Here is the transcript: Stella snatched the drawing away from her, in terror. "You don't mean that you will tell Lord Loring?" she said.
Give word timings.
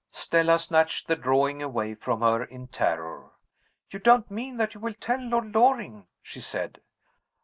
Stella 0.09 0.57
snatched 0.57 1.05
the 1.05 1.15
drawing 1.15 1.61
away 1.61 1.93
from 1.93 2.21
her, 2.21 2.43
in 2.43 2.67
terror. 2.69 3.33
"You 3.91 3.99
don't 3.99 4.31
mean 4.31 4.57
that 4.57 4.73
you 4.73 4.79
will 4.79 4.95
tell 4.95 5.21
Lord 5.21 5.53
Loring?" 5.53 6.07
she 6.23 6.39
said. 6.41 6.81